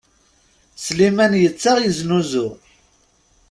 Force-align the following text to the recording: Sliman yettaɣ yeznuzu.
Sliman 0.83 1.33
yettaɣ 1.41 1.77
yeznuzu. 1.79 2.47